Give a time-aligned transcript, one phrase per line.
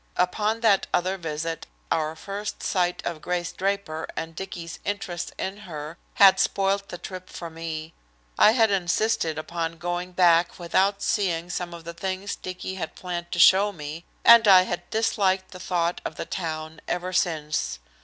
[0.17, 5.95] Upon that other visit our first sight of Grace Draper and Dicky's interest in her
[6.15, 7.93] had spoiled the trip for me.
[8.35, 13.31] I had insisted upon going back without seeing some of the things Dicky had planned
[13.31, 17.77] to show me, and I had disliked the thought of the town ever since.